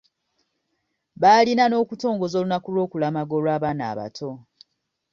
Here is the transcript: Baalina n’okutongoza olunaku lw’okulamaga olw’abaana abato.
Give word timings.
Baalina 1.21 1.63
n’okutongoza 1.67 2.35
olunaku 2.41 2.67
lw’okulamaga 2.75 3.33
olw’abaana 3.39 3.83
abato. 3.91 4.29